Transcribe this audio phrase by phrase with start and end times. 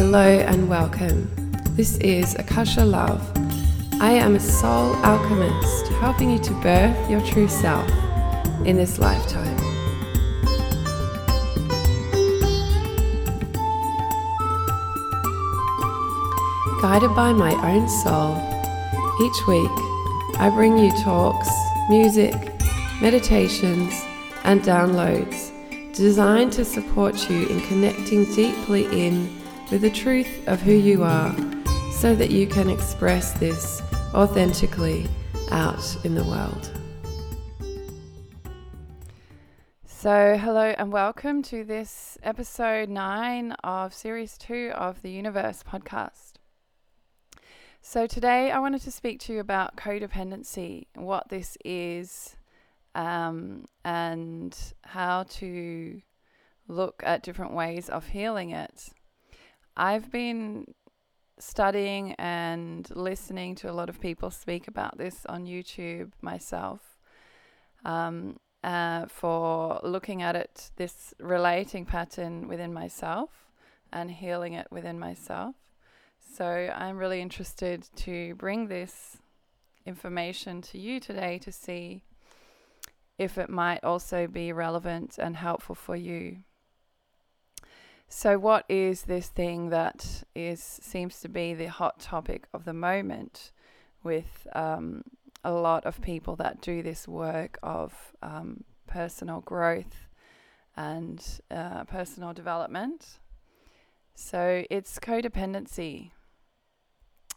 [0.00, 1.28] Hello and welcome.
[1.70, 3.20] This is Akasha Love.
[4.00, 7.90] I am a soul alchemist helping you to birth your true self
[8.64, 9.56] in this lifetime.
[16.80, 18.36] Guided by my own soul,
[19.20, 21.50] each week I bring you talks,
[21.88, 22.36] music,
[23.02, 23.92] meditations,
[24.44, 25.50] and downloads
[25.92, 29.37] designed to support you in connecting deeply in
[29.70, 31.34] with the truth of who you are
[31.92, 33.82] so that you can express this
[34.14, 35.06] authentically
[35.50, 36.72] out in the world.
[39.84, 46.34] So, hello and welcome to this episode 9 of series 2 of the Youniverse podcast.
[47.82, 52.36] So, today I wanted to speak to you about codependency, what this is,
[52.94, 56.00] um, and how to
[56.68, 58.90] look at different ways of healing it.
[59.80, 60.74] I've been
[61.38, 66.98] studying and listening to a lot of people speak about this on YouTube myself
[67.84, 73.30] um, uh, for looking at it, this relating pattern within myself
[73.92, 75.54] and healing it within myself.
[76.34, 79.18] So I'm really interested to bring this
[79.86, 82.02] information to you today to see
[83.16, 86.38] if it might also be relevant and helpful for you.
[88.10, 92.72] So, what is this thing that is seems to be the hot topic of the
[92.72, 93.52] moment
[94.02, 95.02] with um,
[95.44, 97.92] a lot of people that do this work of
[98.22, 100.08] um, personal growth
[100.74, 103.18] and uh, personal development?
[104.14, 106.12] So, it's codependency.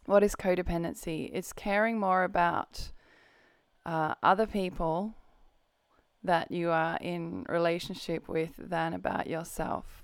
[0.05, 1.29] What is codependency?
[1.33, 2.91] It's caring more about
[3.85, 5.15] uh, other people
[6.23, 10.00] that you are in relationship with than about yourself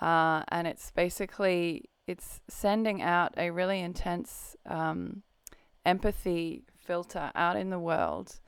[0.00, 5.22] uh, and it's basically it's sending out a really intense um,
[5.84, 8.38] empathy filter out in the world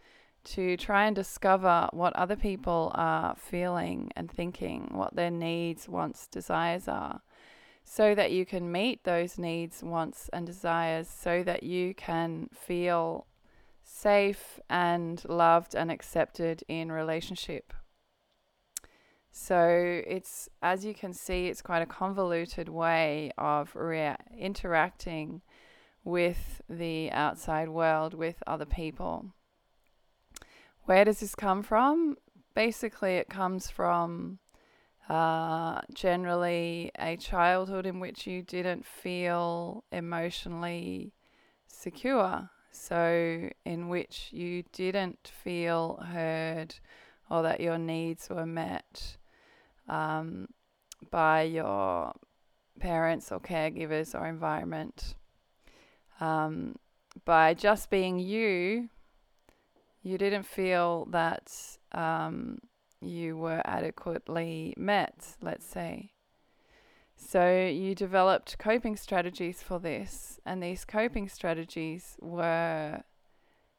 [0.44, 6.26] to try and discover what other people are feeling and thinking, what their needs, wants,
[6.26, 7.20] desires are,
[7.84, 13.26] so that you can meet those needs, wants, and desires, so that you can feel
[13.82, 17.72] safe and loved and accepted in relationship.
[19.30, 25.42] So it's, as you can see, it's quite a convoluted way of rea- interacting
[26.04, 29.34] with the outside world, with other people.
[30.84, 32.16] Where does this come from?
[32.54, 34.38] Basically, it comes from
[35.08, 41.12] uh, generally a childhood in which you didn't feel emotionally
[41.66, 42.50] secure.
[42.70, 46.74] So, in which you didn't feel heard
[47.30, 49.16] or that your needs were met
[49.88, 50.48] um,
[51.10, 52.12] by your
[52.80, 55.14] parents or caregivers or environment.
[56.20, 56.76] Um,
[57.24, 58.88] by just being you,
[60.02, 61.52] you didn't feel that
[61.92, 62.58] um,
[63.00, 66.12] you were adequately met, let's say.
[67.16, 73.02] So you developed coping strategies for this, and these coping strategies were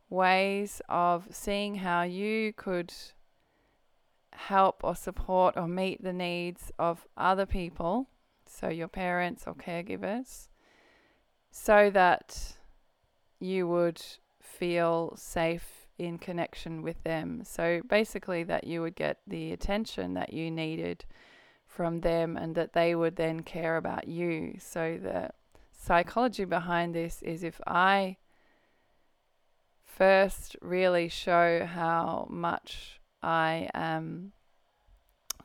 [0.09, 2.93] ways of seeing how you could
[4.47, 8.07] help or support or meet the needs of other people,
[8.45, 10.47] so your parents or caregivers,
[11.51, 12.53] so that
[13.39, 14.01] you would
[14.41, 17.41] feel safe in connection with them.
[17.43, 21.05] So basically, that you would get the attention that you needed
[21.67, 24.55] from them and that they would then care about you.
[24.59, 25.31] So the
[25.71, 28.17] psychology behind this is if I
[29.83, 34.31] first really show how much I am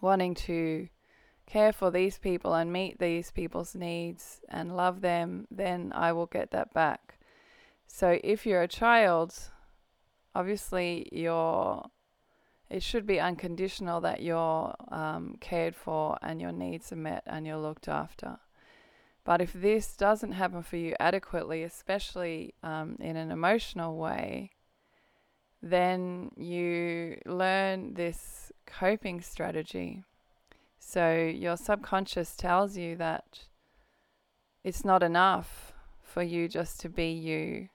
[0.01, 0.89] wanting to
[1.47, 6.27] care for these people and meet these people's needs and love them, then I will
[6.27, 7.19] get that back.
[7.87, 9.35] So if you're a child,
[10.35, 11.85] obviously you're
[12.71, 17.47] it should be unconditional that you're um, cared for and your needs are met and
[17.47, 18.39] you're looked after.
[19.23, 24.51] But if this doesn't happen for you adequately, especially um, in an emotional way,
[25.65, 30.05] then you learn this coping strategy.
[30.79, 33.41] So your subconscious tells you that
[34.63, 35.73] it's not enough
[36.03, 37.69] for you just to be you.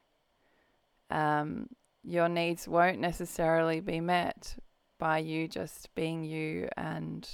[1.09, 1.69] Um,
[2.03, 4.55] your needs won't necessarily be met
[4.99, 7.27] by you just being you and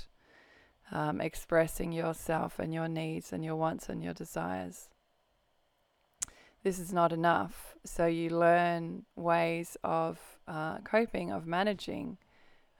[0.89, 4.87] um, expressing yourself and your needs and your wants and your desires
[6.65, 7.75] this is not enough.
[7.85, 12.17] So you learn ways of uh, coping, of managing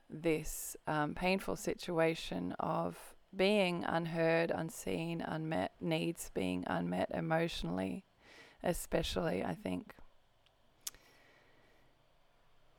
[0.10, 2.98] this um, painful situation of
[3.36, 8.06] being unheard, unseen, unmet, needs being unmet emotionally,
[8.64, 9.94] especially, I think.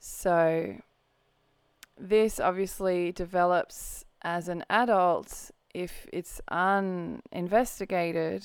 [0.00, 0.74] So,
[1.96, 8.44] this obviously develops as an adult if it's uninvestigated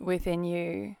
[0.00, 0.96] within you.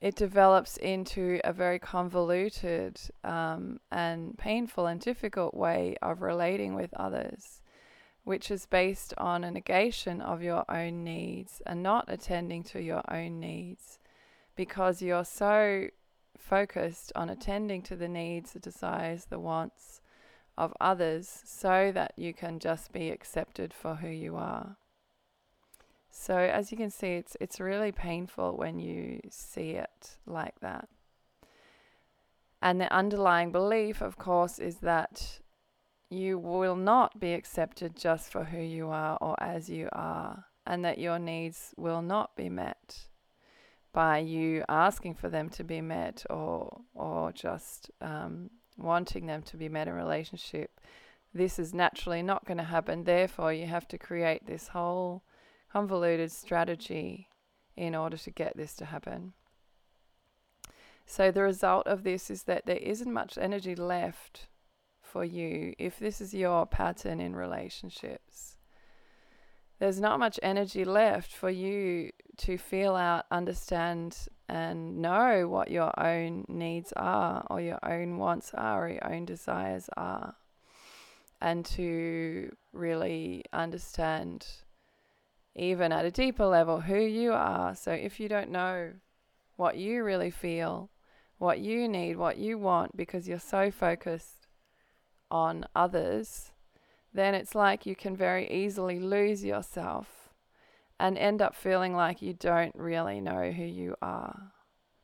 [0.00, 6.92] It develops into a very convoluted um, and painful and difficult way of relating with
[6.94, 7.62] others,
[8.24, 13.02] which is based on a negation of your own needs and not attending to your
[13.08, 14.00] own needs
[14.56, 15.86] because you're so
[16.36, 20.00] focused on attending to the needs, the desires, the wants
[20.58, 24.76] of others so that you can just be accepted for who you are.
[26.14, 30.88] So as you can see it's it's really painful when you see it like that.
[32.60, 35.40] And the underlying belief of course is that
[36.10, 40.84] you will not be accepted just for who you are or as you are and
[40.84, 43.08] that your needs will not be met
[43.92, 49.56] by you asking for them to be met or or just um, wanting them to
[49.56, 50.78] be met in a relationship.
[51.34, 53.04] This is naturally not going to happen.
[53.04, 55.22] Therefore, you have to create this whole
[55.72, 57.28] convoluted strategy
[57.76, 59.32] in order to get this to happen.
[61.06, 64.48] So, the result of this is that there isn't much energy left
[65.00, 68.56] for you if this is your pattern in relationships
[69.82, 74.16] there's not much energy left for you to feel out, understand,
[74.48, 79.24] and know what your own needs are, or your own wants are, or your own
[79.24, 80.36] desires are,
[81.40, 84.46] and to really understand,
[85.54, 87.74] even at a deeper level, who you are.
[87.74, 88.92] So if you don't know
[89.56, 90.90] what you really feel,
[91.38, 94.46] what you need, what you want, because you're so focused
[95.30, 96.52] on others
[97.14, 100.30] then it's like you can very easily lose yourself
[100.98, 104.52] and end up feeling like you don't really know who you are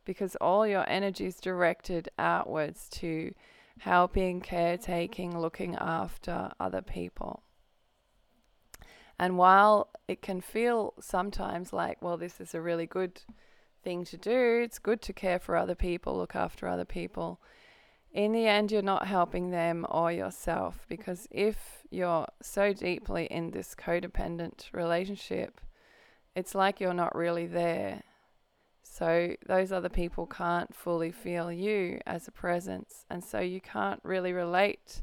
[0.05, 3.35] because all your energy is directed outwards to
[3.81, 7.43] helping, caretaking, looking after other people.
[9.19, 13.21] And while it can feel sometimes like, well, this is a really good
[13.85, 17.41] thing to do, it's good to care for other people, look after other people,
[18.13, 23.51] in the end, you're not helping them or yourself because if you're so deeply in
[23.51, 25.61] this codependent relationship,
[26.35, 28.03] it's like you're not really there.
[28.83, 34.01] So those other people can't fully feel you as a presence, and so you can't
[34.03, 35.03] really relate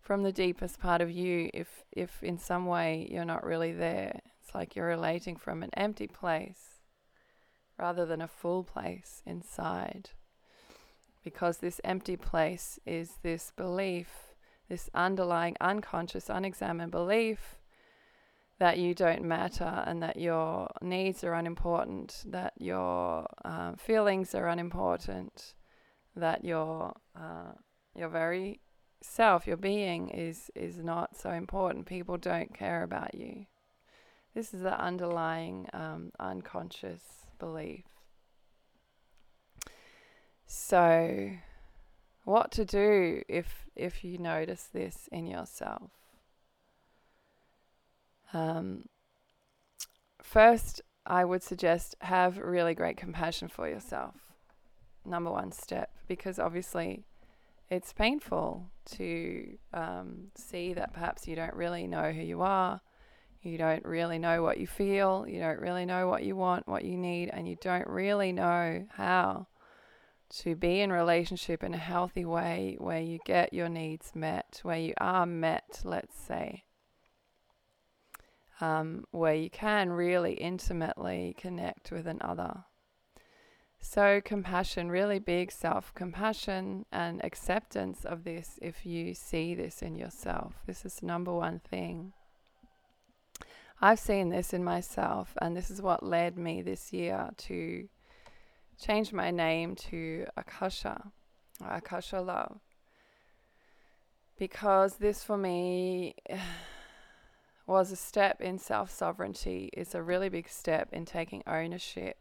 [0.00, 4.20] from the deepest part of you if if in some way you're not really there.
[4.54, 6.80] Like you're relating from an empty place
[7.78, 10.10] rather than a full place inside
[11.24, 14.34] because this empty place is this belief,
[14.68, 17.56] this underlying unconscious, unexamined belief
[18.58, 24.48] that you don't matter and that your needs are unimportant, that your uh, feelings are
[24.48, 25.54] unimportant,
[26.14, 27.52] that your uh,
[27.96, 28.60] your very
[29.00, 31.86] self, your being is is not so important.
[31.86, 33.46] People don't care about you.
[34.34, 37.02] This is the underlying um, unconscious
[37.38, 37.84] belief.
[40.46, 41.30] So,
[42.24, 45.90] what to do if if you notice this in yourself?
[48.32, 48.88] Um,
[50.20, 54.14] first, I would suggest have really great compassion for yourself.
[55.04, 57.04] Number one step, because obviously
[57.70, 62.80] it's painful to um, see that perhaps you don't really know who you are,
[63.44, 66.84] you don't really know what you feel, you don't really know what you want, what
[66.84, 69.46] you need, and you don't really know how
[70.30, 74.78] to be in relationship in a healthy way where you get your needs met, where
[74.78, 76.64] you are met, let's say,
[78.60, 82.64] um, where you can really intimately connect with another.
[83.80, 89.94] So, compassion, really big self compassion and acceptance of this if you see this in
[89.94, 90.54] yourself.
[90.66, 92.14] This is number one thing.
[93.80, 97.88] I've seen this in myself, and this is what led me this year to
[98.80, 101.12] change my name to Akasha,
[101.64, 102.60] Akasha Love,
[104.38, 106.14] because this for me
[107.66, 109.70] was a step in self sovereignty.
[109.72, 112.18] It's a really big step in taking ownership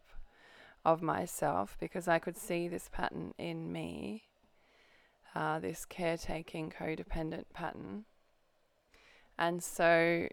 [0.83, 4.24] of myself because I could see this pattern in me,
[5.36, 8.05] uh, this caretaking codependent pattern.
[9.38, 10.27] And so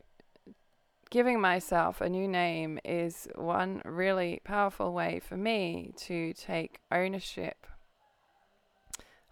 [1.10, 7.66] giving myself a new name is one really powerful way for me to take ownership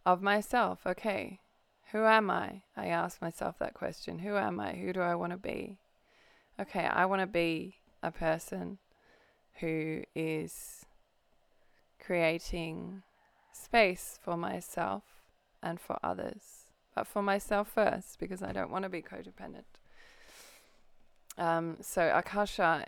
[0.04, 0.80] of myself.
[0.84, 1.40] Okay,
[1.92, 2.62] Who am I?
[2.76, 4.18] I ask myself that question.
[4.18, 4.74] Who am I?
[4.74, 5.78] Who do I want to be?
[6.60, 8.78] Okay, I want to be a person
[9.60, 10.84] who is
[12.04, 13.02] creating
[13.52, 15.04] space for myself
[15.62, 19.77] and for others, but for myself first because I don't want to be codependent.
[21.38, 22.84] Um, so, Akasha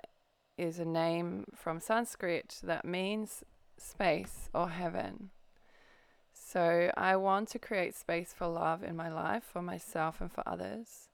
[0.58, 3.44] is a name from Sanskrit that means
[3.78, 5.30] space or heaven.
[6.34, 10.42] So, I want to create space for love in my life, for myself and for
[10.46, 11.08] others.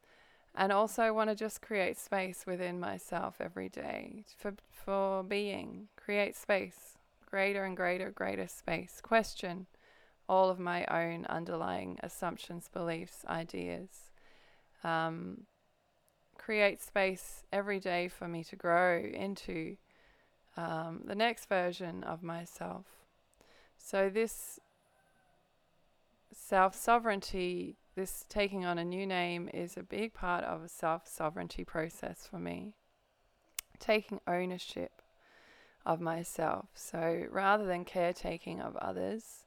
[0.55, 5.88] And also, I want to just create space within myself every day for, for being.
[5.97, 6.97] Create space,
[7.31, 9.00] greater and greater, greater space.
[9.02, 9.66] Question
[10.28, 14.11] all of my own underlying assumptions, beliefs, ideas.
[14.83, 15.43] Um,
[16.47, 19.76] create space every day for me to grow into
[20.57, 22.87] um, the next version of myself.
[23.76, 24.61] So, this
[26.33, 31.09] self sovereignty, this taking on a new name, is a big part of a self
[31.09, 32.75] sovereignty process for me.
[33.81, 35.03] Taking ownership
[35.85, 36.67] of myself.
[36.75, 39.46] So, rather than caretaking of others,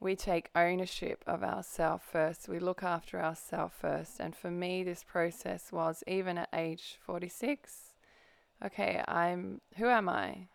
[0.00, 2.48] we take ownership of ourselves first.
[2.48, 4.18] We look after ourselves first.
[4.18, 7.92] And for me, this process was even at age 46.
[8.64, 10.48] Okay, I'm who am I?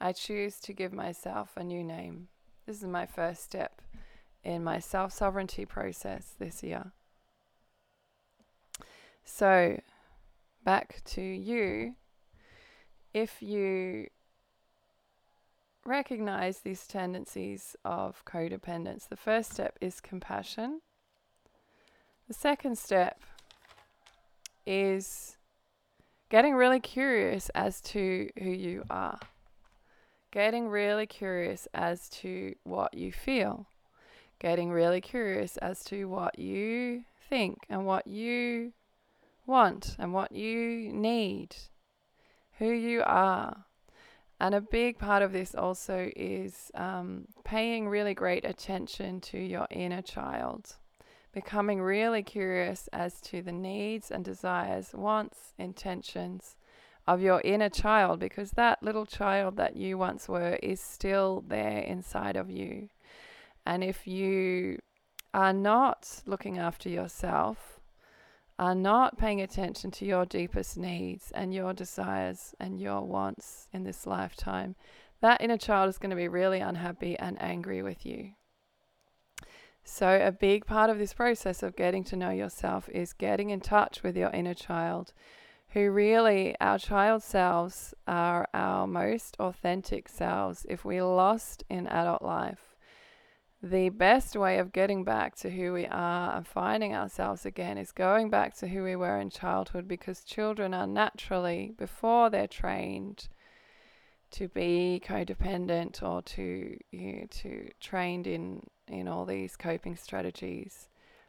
[0.00, 2.28] I choose to give myself a new name.
[2.66, 3.82] This is my first step
[4.42, 6.92] in my self sovereignty process this year.
[9.24, 9.80] So,
[10.64, 11.94] back to you.
[13.12, 14.08] If you
[15.86, 20.80] recognize these tendencies of codependence, the first step is compassion.
[22.28, 23.20] The second step
[24.66, 25.36] is
[26.28, 29.18] getting really curious as to who you are.
[30.32, 33.66] Getting really curious as to what you feel.
[34.38, 38.72] Getting really curious as to what you think and what you
[39.46, 41.56] want and what you need.
[42.58, 43.64] Who you are.
[44.38, 49.66] And a big part of this also is um, paying really great attention to your
[49.70, 50.76] inner child,
[51.32, 56.56] becoming really curious as to the needs and desires, wants, intentions
[57.06, 61.78] of your inner child, because that little child that you once were is still there
[61.78, 62.88] inside of you.
[63.64, 64.80] And if you
[65.32, 67.75] are not looking after yourself,
[68.58, 73.84] are not paying attention to your deepest needs and your desires and your wants in
[73.84, 74.74] this lifetime,
[75.20, 78.32] that inner child is going to be really unhappy and angry with you.
[79.84, 83.60] So, a big part of this process of getting to know yourself is getting in
[83.60, 85.12] touch with your inner child,
[85.70, 92.22] who really, our child selves, are our most authentic selves if we're lost in adult
[92.22, 92.65] life
[93.62, 97.90] the best way of getting back to who we are and finding ourselves again is
[97.90, 103.28] going back to who we were in childhood because children are naturally, before they're trained
[104.32, 110.88] to be codependent or to you know, to trained in in all these coping strategies,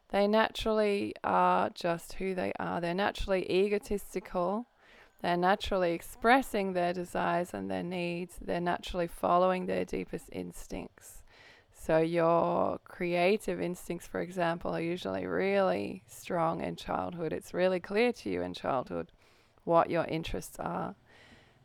[0.10, 2.82] they naturally are just who they are.
[2.82, 4.68] They're naturally egotistical.
[5.22, 8.36] They're naturally expressing their desires and their needs.
[8.40, 11.17] They're naturally following their deepest instincts.
[11.88, 17.32] So, your creative instincts, for example, are usually really strong in childhood.
[17.32, 19.10] It's really clear to you in childhood
[19.64, 20.96] what your interests are.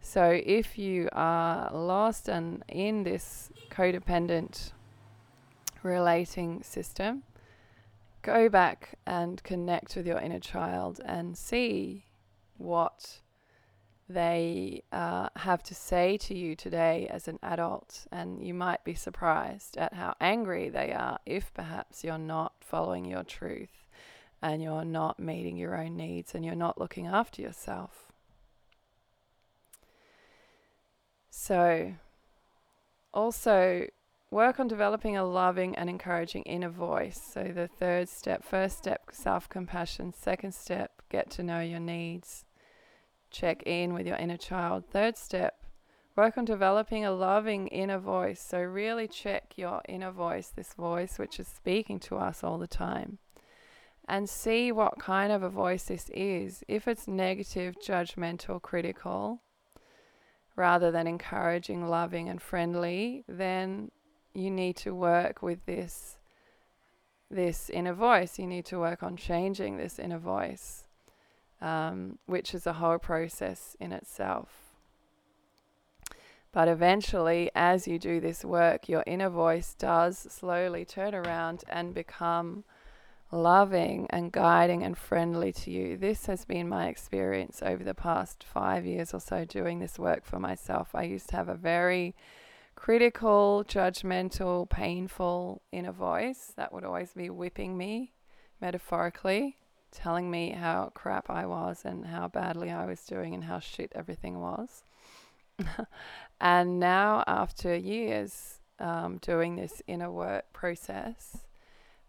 [0.00, 4.70] So, if you are lost and in this codependent
[5.82, 7.24] relating system,
[8.22, 12.04] go back and connect with your inner child and see
[12.58, 13.18] what
[14.12, 18.95] they uh, have to say to you today as an adult, and you might be
[18.95, 23.87] surprised at how angry they are if perhaps you're not following your truth
[24.40, 28.12] and you're not meeting your own needs and you're not looking after yourself.
[31.31, 31.95] So,
[33.14, 33.87] also
[34.31, 37.21] work on developing a loving and encouraging inner voice.
[37.33, 42.45] So, the third step, first step, self compassion, second step, get to know your needs
[43.32, 44.84] check in with your inner child.
[44.90, 45.62] Third step,
[46.14, 48.40] work on developing a loving inner voice.
[48.40, 52.66] So, really check your inner voice, this voice which is speaking to us all the
[52.66, 53.18] time,
[54.06, 56.62] and see what kind of a voice this is.
[56.68, 59.40] If it's negative, judgmental, critical,
[60.54, 63.90] rather than encouraging, loving, and friendly, then
[64.34, 66.18] you need to work with this
[67.30, 68.38] this inner voice.
[68.38, 70.84] You need to work on changing this inner voice
[71.62, 74.49] um, which is a whole process in itself.
[76.52, 81.95] But eventually, as you do this work, your inner voice does slowly turn around and
[81.95, 82.64] become
[83.31, 85.97] loving and guiding and friendly to you.
[85.97, 90.26] This has been my experience over the past five years or so doing this work
[90.26, 90.95] for myself.
[90.95, 92.14] I used to have a very
[92.75, 98.12] critical, judgmental, painful inner voice that would always be whipping me,
[98.61, 99.57] metaphorically,
[99.92, 103.92] telling me how crap I was and how badly I was doing and how shit
[103.94, 104.82] everything was.
[106.40, 111.38] and now, after years um, doing this inner work process,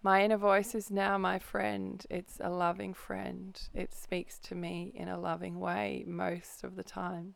[0.02, 2.06] my inner voice is now my friend.
[2.10, 3.60] It's a loving friend.
[3.74, 7.36] It speaks to me in a loving way most of the time.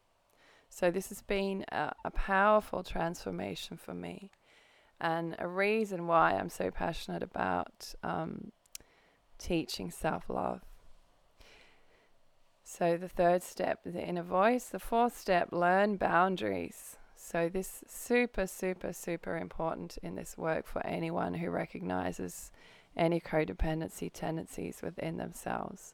[0.70, 4.32] So, this has been a, a powerful transformation for me,
[5.00, 8.51] and a reason why I'm so passionate about um,
[9.38, 10.62] teaching self love.
[12.63, 14.65] So, the third step, the inner voice.
[14.65, 16.98] The fourth step, learn boundaries.
[17.15, 22.51] So, this super, super, super important in this work for anyone who recognizes
[22.96, 25.94] any codependency tendencies within themselves.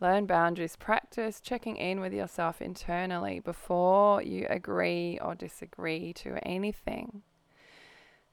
[0.00, 7.22] Learn boundaries, practice checking in with yourself internally before you agree or disagree to anything.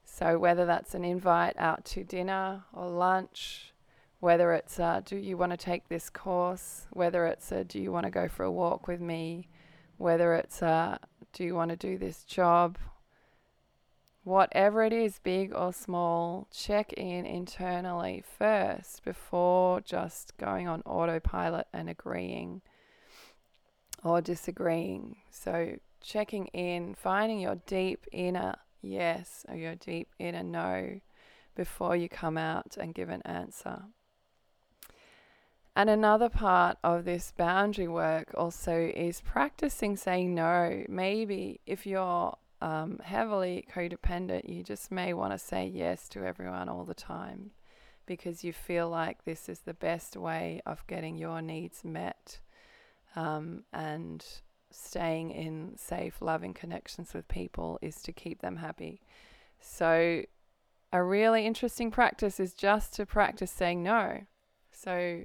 [0.06, 3.74] So, whether that's an invite out to dinner or lunch,
[4.22, 7.92] whether it's uh, do you want to take this course, whether it's a, do you
[7.92, 9.48] want to go for a walk with me,
[9.98, 10.98] whether it's uh,
[11.34, 12.78] do you want to do this job?
[14.24, 21.66] Whatever it is, big or small, check in internally first before just going on autopilot
[21.74, 22.62] and agreeing
[24.04, 25.16] or disagreeing.
[25.32, 31.00] So, checking in, finding your deep inner yes or your deep inner no
[31.56, 33.82] before you come out and give an answer.
[35.76, 40.84] And another part of this boundary work also is practicing saying no.
[40.90, 46.68] Maybe if you're um, heavily codependent, you just may want to say yes to everyone
[46.68, 47.52] all the time
[48.06, 52.40] because you feel like this is the best way of getting your needs met
[53.16, 54.26] um, and
[54.72, 59.02] staying in safe, loving connections with people is to keep them happy.
[59.60, 60.24] So,
[60.94, 64.22] a really interesting practice is just to practice saying no.
[64.72, 65.24] So,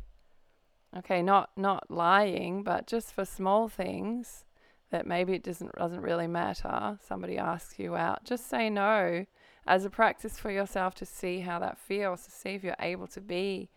[0.96, 4.44] Okay, not not lying, but just for small things
[4.90, 6.98] that maybe it doesn't doesn't really matter.
[7.06, 9.26] Somebody asks you out, just say no
[9.66, 13.06] as a practice for yourself to see how that feels, to see if you're able
[13.09, 13.68] to be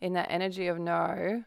[0.00, 1.44] in that energy of no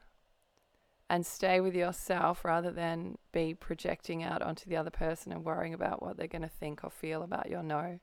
[1.09, 5.73] and stay with yourself rather than be projecting out onto the other person and worrying
[5.73, 7.99] about what they're going to think or feel about your no.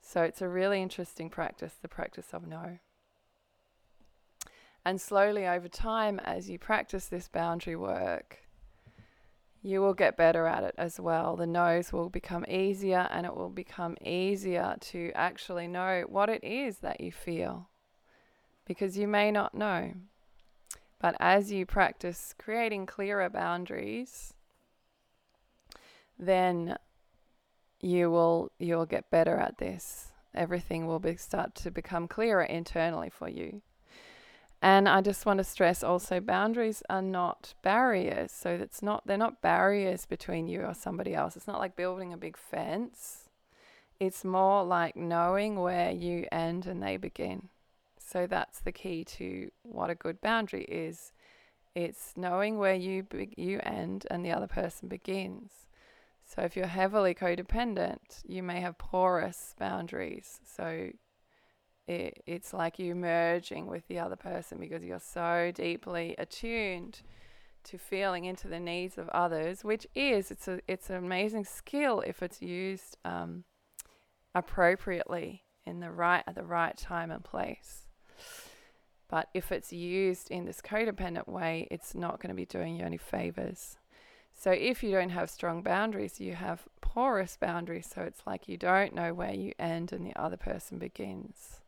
[0.00, 2.78] So it's a really interesting practice, the practice of no.
[4.84, 8.38] And slowly over time, as you practice this boundary work,
[9.62, 11.36] you will get better at it as well.
[11.36, 16.42] The nose will become easier, and it will become easier to actually know what it
[16.42, 17.68] is that you feel
[18.66, 19.92] because you may not know.
[21.00, 24.34] But as you practice creating clearer boundaries,
[26.18, 26.76] then
[27.80, 30.12] you will you'll get better at this.
[30.34, 33.62] Everything will be, start to become clearer internally for you.
[34.64, 38.30] And I just want to stress also boundaries are not barriers.
[38.30, 41.36] So it's not they're not barriers between you or somebody else.
[41.36, 43.28] It's not like building a big fence.
[43.98, 47.48] It's more like knowing where you end and they begin.
[47.98, 51.12] So that's the key to what a good boundary is.
[51.74, 55.66] It's knowing where you be- you end and the other person begins.
[56.24, 60.38] So if you're heavily codependent, you may have porous boundaries.
[60.44, 60.90] So
[61.92, 67.02] it, it's like you merging with the other person because you're so deeply attuned
[67.64, 72.00] to feeling into the needs of others, which is it's a it's an amazing skill
[72.00, 73.44] if it's used um,
[74.34, 77.86] appropriately in the right at the right time and place.
[79.08, 82.84] But if it's used in this codependent way, it's not going to be doing you
[82.84, 83.76] any favors.
[84.32, 87.88] So if you don't have strong boundaries, you have porous boundaries.
[87.94, 91.61] So it's like you don't know where you end and the other person begins.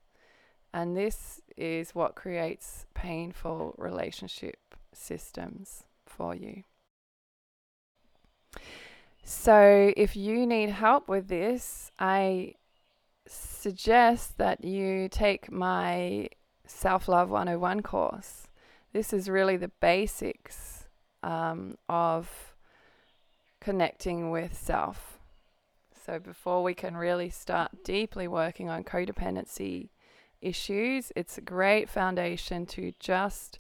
[0.75, 6.65] And this is what creates painful relationship systems for you.
[9.23, 12.55] So, if you need help with this, I
[13.29, 16.29] suggest that you take my
[16.67, 18.49] Self Love 101 course.
[18.93, 20.87] This is really the basics
[21.23, 22.53] um, of
[23.61, 25.21] connecting with self.
[26.05, 29.91] So, before we can really start deeply working on codependency
[30.41, 33.59] issues, it's a great foundation to just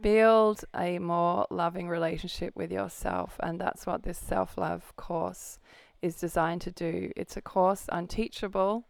[0.00, 3.36] build a more loving relationship with yourself.
[3.40, 5.58] And that's what this self love course
[6.00, 7.12] is designed to do.
[7.16, 8.84] It's a course on Teachable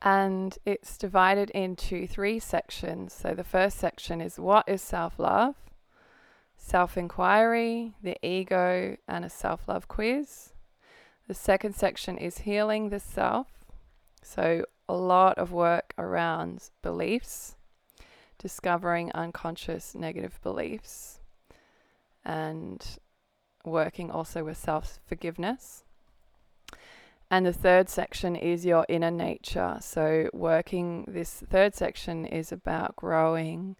[0.00, 3.12] and it's divided into three sections.
[3.12, 5.56] So the first section is what is self love,
[6.56, 10.52] self inquiry, the ego, and a self love quiz.
[11.26, 13.48] The second section is healing the self.
[14.22, 17.56] So a lot of work around beliefs,
[18.38, 21.20] discovering unconscious negative beliefs,
[22.24, 22.98] and
[23.64, 25.84] working also with self forgiveness.
[27.30, 29.76] And the third section is your inner nature.
[29.80, 33.76] So, working this third section is about growing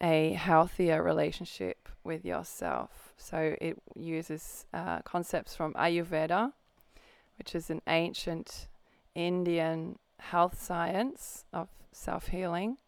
[0.00, 3.12] a healthier relationship with yourself.
[3.16, 6.52] So, it uses uh, concepts from Ayurveda,
[7.38, 8.68] which is an ancient
[9.16, 12.78] Indian health science of self healing.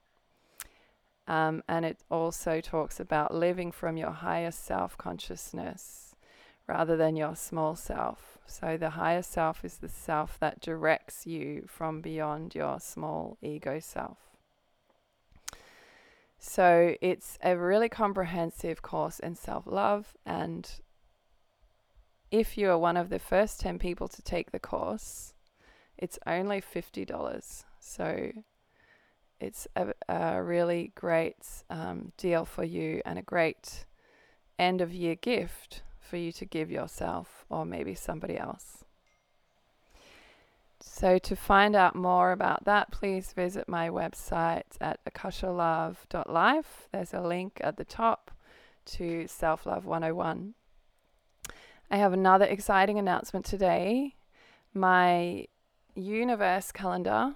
[1.26, 6.14] Um, and it also talks about living from your higher self consciousness
[6.66, 8.38] rather than your small self.
[8.46, 13.78] So the higher self is the self that directs you from beyond your small ego
[13.80, 14.18] self.
[16.38, 20.16] So it's a really comprehensive course in self love.
[20.24, 20.70] And
[22.30, 25.34] if you are one of the first 10 people to take the course,
[25.98, 27.64] it's only $50.
[27.80, 28.32] So
[29.40, 33.84] it's a, a really great um, deal for you and a great
[34.58, 38.84] end of year gift for you to give yourself or maybe somebody else.
[40.80, 46.88] So, to find out more about that, please visit my website at akashalove.life.
[46.92, 48.30] There's a link at the top
[48.86, 50.54] to Self Love 101.
[51.90, 54.14] I have another exciting announcement today.
[54.72, 55.46] My
[55.98, 57.34] Youniverse calendar,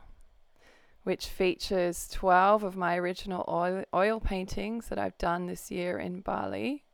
[1.03, 6.21] which features 12 of my original oil, oil paintings that I've done this year in
[6.21, 6.85] Bali,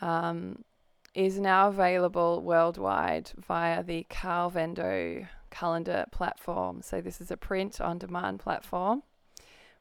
[0.00, 0.64] um,
[1.14, 6.82] is now available worldwide via the Calvendo calendar platform.
[6.82, 9.02] So, this is a print on demand platform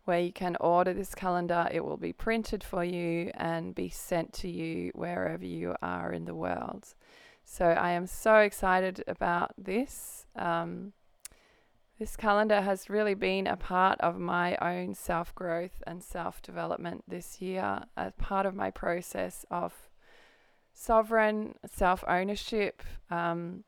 [0.05, 1.67] where you can order this calendar.
[1.71, 6.25] It will be printed for you and be sent to you wherever you are in
[6.25, 6.93] the world.
[7.43, 10.22] So, I am so excited about this.
[10.35, 10.93] Um,
[11.99, 17.03] this calendar has really been a part of my own self growth and self development
[17.07, 19.73] this year, as part of my process of
[20.73, 22.81] sovereign self ownership.
[23.09, 23.63] Um,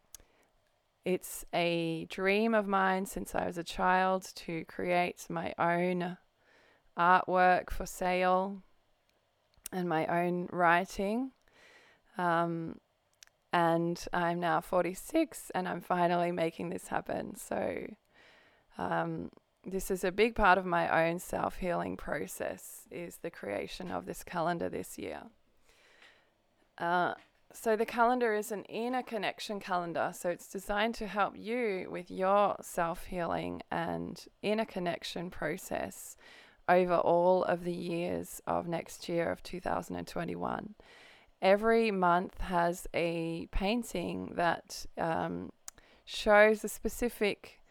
[1.06, 6.18] it's a dream of mine since I was a child to create my own
[6.98, 8.64] artwork for sale
[9.72, 11.32] and my own writing.
[12.18, 12.80] Um,
[13.56, 17.38] and I'm now 46 and I'm finally making this happen.
[17.38, 17.88] So,
[18.78, 19.32] um,
[19.66, 24.06] this is a big part of my own self healing process is the creation of
[24.06, 25.22] this calendar this year.
[26.78, 27.14] Uh,
[27.54, 30.12] so the calendar is an inner connection calendar.
[30.14, 36.18] So it's designed to help you with your self healing and inner connection process
[36.68, 40.76] over all of the years of next year of 2021.
[41.42, 45.52] Every month has a painting that um,
[46.06, 47.62] shows a specific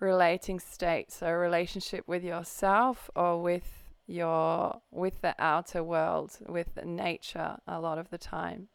[0.00, 6.84] relating state, so a relationship with yourself or with your with the outer world, with
[6.84, 8.68] nature a lot of the time.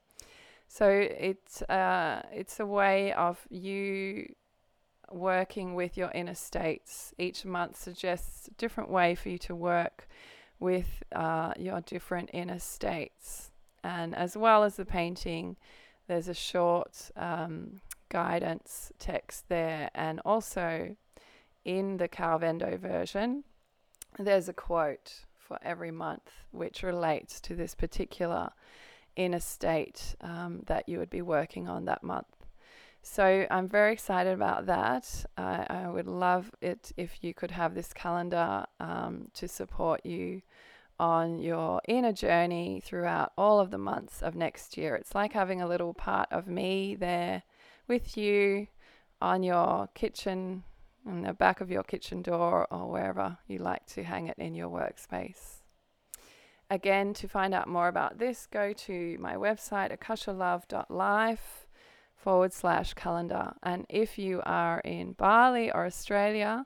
[0.68, 4.34] So it's uh, it's a way of you
[5.12, 7.14] working with your inner states.
[7.18, 10.08] Each month suggests a different way for you to work
[10.60, 13.52] with uh, your different inner states.
[13.88, 15.56] And as well as the painting,
[16.10, 19.89] there's a short um, guidance text there.
[19.95, 20.97] And also
[21.63, 23.45] in the Calvendo version,
[24.19, 28.50] there's a quote for every month which relates to this particular
[29.15, 32.28] inner state um, that you would be working on that month.
[33.02, 35.26] So I'm very excited about that.
[35.38, 40.41] I would love it if you could have this calendar um, to support you
[41.00, 44.96] on your inner journey throughout all of the months of next year.
[44.96, 47.44] It's like having a little part of me there
[47.88, 48.68] with you
[49.22, 50.64] on your kitchen
[51.08, 54.54] on the back of your kitchen door or wherever you like to hang it in
[54.54, 55.62] your workspace.
[56.70, 61.68] Again, to find out more about this, go to my website, akashalove.life
[62.18, 63.54] forward slash calendar.
[63.64, 66.66] And if you are in Bali or Australia,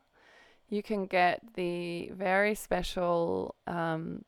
[0.72, 4.24] you can get the very special um,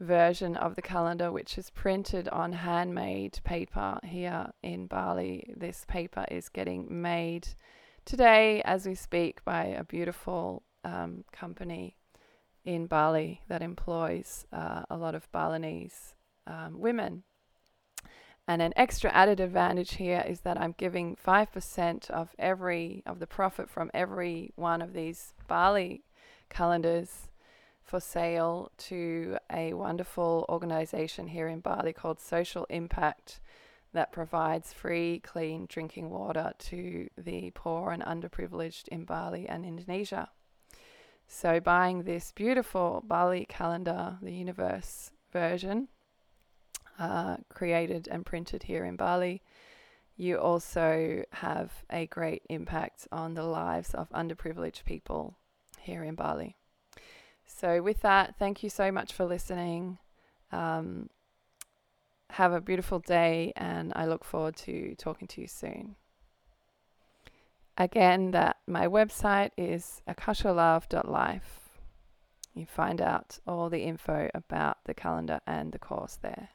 [0.00, 5.54] version of the calendar, which is printed on handmade paper here in Bali.
[5.56, 7.46] This paper is getting made
[8.04, 11.96] today as we speak by a beautiful um, company
[12.64, 16.16] in Bali that employs uh, a lot of Balinese
[16.48, 17.22] um, women.
[18.48, 23.26] And an extra added advantage here is that I'm giving 5% of every of the
[23.26, 26.04] profit from every one of these Bali
[26.50, 27.28] calendars
[27.82, 33.40] for sale to a wonderful organization here in Bali called Social Impact
[33.92, 40.30] that provides free, clean drinking water to the poor and underprivileged in Bali and Indonesia.
[41.28, 45.88] So, buying this beautiful Bali calendar, the Youniverse version,
[47.02, 49.42] uh, created and printed here in Bali,
[50.16, 55.36] you also have a great impact on the lives of underprivileged people
[55.80, 56.56] here in Bali.
[57.44, 59.98] So, with that, thank you so much for listening.
[60.52, 61.10] Um,
[62.30, 65.96] have a beautiful day, and I look forward to talking to you soon.
[67.76, 71.58] Again, that my website is akashalove.life.
[72.54, 76.50] You find out all the info about the calendar and the course there.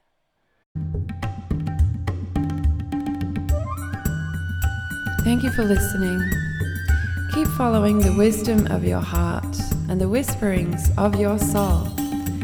[5.23, 6.21] Thank you for listening.
[7.33, 9.57] Keep following the wisdom of your heart
[9.89, 11.83] and the whisperings of your soul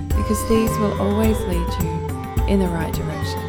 [0.09, 3.42] because these will always lead you in the right direction.